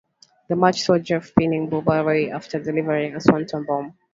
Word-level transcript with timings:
The 0.47 0.55
match 0.55 0.81
saw 0.81 0.97
Jeff 0.97 1.31
pinning 1.37 1.69
Bubba 1.69 2.03
Ray 2.03 2.31
after 2.31 2.57
delivering 2.59 3.15
a 3.15 3.21
Swanton 3.21 3.65
Bomb. 3.65 3.93